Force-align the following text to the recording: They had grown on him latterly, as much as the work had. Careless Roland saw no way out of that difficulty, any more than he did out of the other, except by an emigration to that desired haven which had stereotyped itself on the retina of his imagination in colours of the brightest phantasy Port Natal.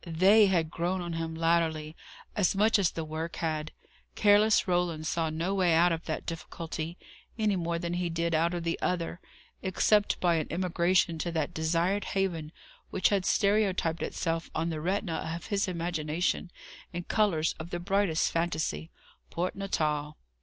They 0.07 0.47
had 0.47 0.71
grown 0.71 0.99
on 0.99 1.13
him 1.13 1.35
latterly, 1.35 1.95
as 2.35 2.55
much 2.55 2.79
as 2.79 2.89
the 2.89 3.03
work 3.03 3.35
had. 3.35 3.71
Careless 4.15 4.67
Roland 4.67 5.05
saw 5.05 5.29
no 5.29 5.53
way 5.53 5.75
out 5.75 5.91
of 5.91 6.05
that 6.05 6.25
difficulty, 6.25 6.97
any 7.37 7.55
more 7.55 7.77
than 7.77 7.93
he 7.93 8.09
did 8.09 8.33
out 8.33 8.55
of 8.55 8.63
the 8.63 8.79
other, 8.81 9.19
except 9.61 10.19
by 10.19 10.37
an 10.37 10.47
emigration 10.49 11.19
to 11.19 11.31
that 11.33 11.53
desired 11.53 12.05
haven 12.17 12.51
which 12.89 13.09
had 13.09 13.27
stereotyped 13.27 14.01
itself 14.01 14.49
on 14.55 14.71
the 14.71 14.81
retina 14.81 15.31
of 15.35 15.45
his 15.45 15.67
imagination 15.67 16.49
in 16.91 17.03
colours 17.03 17.53
of 17.59 17.69
the 17.69 17.79
brightest 17.79 18.31
phantasy 18.31 18.89
Port 19.29 19.55
Natal. 19.55 20.17